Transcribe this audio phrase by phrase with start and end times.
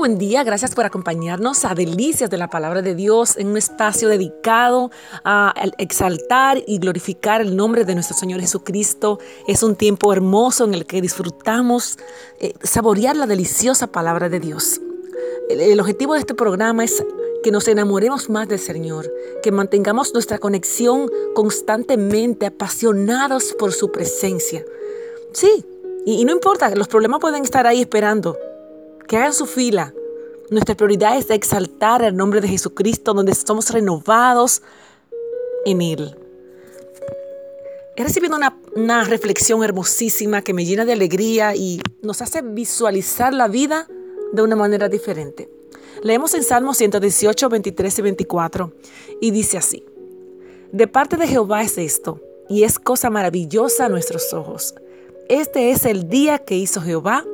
[0.00, 4.08] buen día, gracias por acompañarnos a Delicias de la Palabra de Dios en un espacio
[4.08, 4.90] dedicado
[5.24, 9.18] a exaltar y glorificar el nombre de nuestro Señor Jesucristo.
[9.46, 11.98] Es un tiempo hermoso en el que disfrutamos
[12.38, 14.80] eh, saborear la deliciosa Palabra de Dios.
[15.50, 17.04] El, objetivo de este programa es
[17.42, 19.12] que nos enamoremos más del Señor,
[19.42, 24.64] que mantengamos nuestra conexión constantemente apasionados por su presencia.
[25.34, 25.62] Sí,
[26.06, 28.38] y, y no importa, los problemas pueden estar ahí esperando
[29.10, 29.92] que hagan su fila.
[30.50, 34.62] Nuestra prioridad es exaltar el nombre de Jesucristo, donde somos renovados
[35.64, 36.16] en Él.
[37.96, 43.34] He recibido una, una, reflexión hermosísima que me llena de alegría y nos hace visualizar
[43.34, 43.88] la vida
[44.32, 45.50] de una manera diferente.
[46.04, 48.72] Leemos en Salmos 118, 23 y 24
[49.20, 49.84] y dice así,
[50.70, 54.76] De parte de Jehová es esto, y es cosa maravillosa a nuestros ojos.
[55.28, 57.24] Este es el día que hizo Jehová,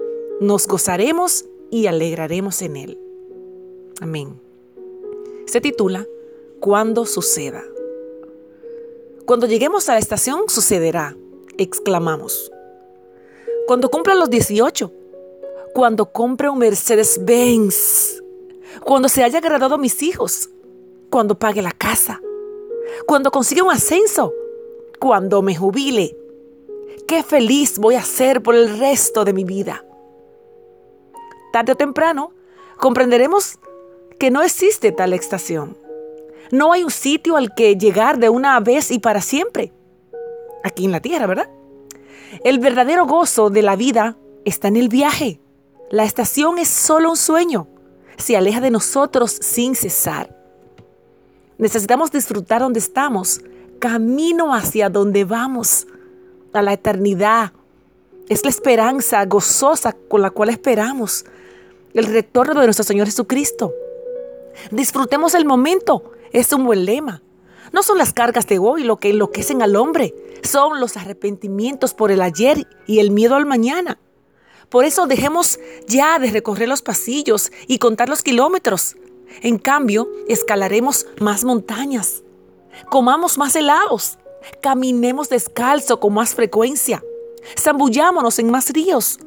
[0.40, 2.98] nos gozaremos y alegraremos en él.
[4.00, 4.40] Amén.
[5.46, 6.06] Se titula
[6.60, 7.62] Cuando suceda.
[9.24, 11.16] Cuando lleguemos a la estación sucederá,
[11.58, 12.50] exclamamos.
[13.66, 14.92] Cuando cumpla los 18,
[15.74, 18.22] cuando compre un Mercedes-Benz,
[18.84, 20.50] cuando se haya graduado mis hijos,
[21.10, 22.20] cuando pague la casa,
[23.06, 24.32] cuando consiga un ascenso,
[25.00, 26.16] cuando me jubile.
[27.08, 29.85] Qué feliz voy a ser por el resto de mi vida
[31.56, 32.32] tarde o temprano,
[32.76, 33.58] comprenderemos
[34.18, 35.74] que no existe tal estación.
[36.50, 39.72] No hay un sitio al que llegar de una vez y para siempre.
[40.64, 41.48] Aquí en la tierra, ¿verdad?
[42.44, 45.40] El verdadero gozo de la vida está en el viaje.
[45.90, 47.68] La estación es solo un sueño.
[48.18, 50.36] Se aleja de nosotros sin cesar.
[51.56, 53.40] Necesitamos disfrutar donde estamos,
[53.78, 55.86] camino hacia donde vamos,
[56.52, 57.52] a la eternidad.
[58.28, 61.24] Es la esperanza gozosa con la cual esperamos
[61.96, 63.74] el retorno de nuestro Señor Jesucristo.
[64.70, 67.22] Disfrutemos el momento, es un buen lema.
[67.72, 72.10] No son las cargas de hoy lo que enloquecen al hombre, son los arrepentimientos por
[72.10, 73.98] el ayer y el miedo al mañana.
[74.68, 78.96] Por eso dejemos ya de recorrer los pasillos y contar los kilómetros.
[79.40, 82.22] En cambio, escalaremos más montañas,
[82.90, 84.18] comamos más helados,
[84.60, 87.02] caminemos descalzo con más frecuencia,
[87.58, 89.18] zambullámonos en más ríos,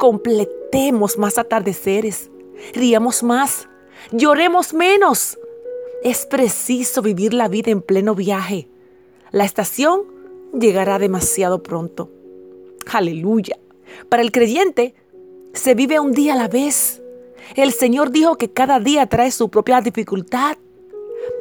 [0.00, 2.30] completemos más atardeceres,
[2.72, 3.68] riamos más,
[4.10, 5.38] lloremos menos.
[6.02, 8.66] Es preciso vivir la vida en pleno viaje.
[9.30, 10.04] La estación
[10.58, 12.10] llegará demasiado pronto.
[12.90, 13.58] Aleluya.
[14.08, 14.94] Para el creyente
[15.52, 17.02] se vive un día a la vez.
[17.54, 20.56] El Señor dijo que cada día trae su propia dificultad.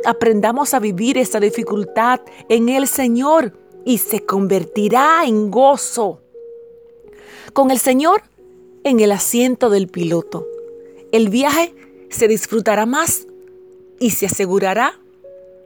[0.03, 2.19] Aprendamos a vivir esa dificultad
[2.50, 3.53] en el Señor
[3.86, 6.19] y se convertirá en gozo.
[7.53, 8.22] Con el Señor
[8.84, 10.47] en el asiento del piloto.
[11.12, 11.73] El viaje
[12.09, 13.28] se disfrutará más
[14.00, 15.00] y se asegurará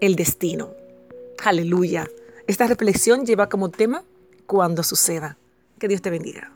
[0.02, 0.72] el destino.
[1.44, 2.10] Aleluya.
[2.48, 4.04] Esta reflexión lleva como tema
[4.46, 5.38] cuando suceda.
[5.80, 6.54] Que Dios te bendiga.